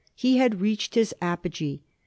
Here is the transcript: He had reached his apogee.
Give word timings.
He 0.15 0.37
had 0.37 0.61
reached 0.61 0.95
his 0.95 1.13
apogee. 1.21 1.81